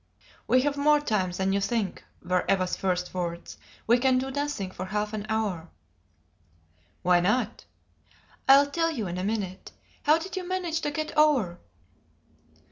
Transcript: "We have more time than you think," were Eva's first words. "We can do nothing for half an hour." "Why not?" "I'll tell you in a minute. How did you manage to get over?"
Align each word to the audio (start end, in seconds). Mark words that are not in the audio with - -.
"We 0.47 0.63
have 0.63 0.77
more 0.77 0.99
time 0.99 1.29
than 1.31 1.53
you 1.53 1.61
think," 1.61 2.03
were 2.23 2.43
Eva's 2.49 2.75
first 2.75 3.13
words. 3.13 3.59
"We 3.85 3.99
can 3.99 4.17
do 4.17 4.31
nothing 4.31 4.71
for 4.71 4.85
half 4.85 5.13
an 5.13 5.27
hour." 5.29 5.69
"Why 7.03 7.19
not?" 7.19 7.65
"I'll 8.49 8.71
tell 8.71 8.89
you 8.89 9.05
in 9.05 9.19
a 9.19 9.23
minute. 9.23 9.71
How 10.01 10.17
did 10.17 10.35
you 10.35 10.43
manage 10.47 10.81
to 10.81 10.89
get 10.89 11.15
over?" 11.15 11.59